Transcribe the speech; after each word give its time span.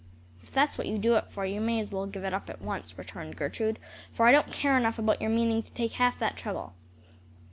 "If 0.41 0.51
that's 0.51 0.79
what 0.79 0.87
you 0.87 0.97
do 0.97 1.13
it 1.15 1.29
for, 1.29 1.45
you 1.45 1.61
may 1.61 1.79
as 1.79 1.91
well 1.91 2.07
give 2.07 2.23
it 2.25 2.33
up 2.33 2.49
at 2.49 2.59
once," 2.59 2.97
returned 2.97 3.35
Gertrude, 3.35 3.77
"for 4.11 4.25
I 4.25 4.31
don't 4.31 4.51
care 4.51 4.75
enough 4.75 4.97
about 4.97 5.21
your 5.21 5.29
meaning 5.29 5.61
to 5.61 5.71
take 5.73 5.91
half 5.91 6.17
that 6.17 6.35
trouble." 6.35 6.73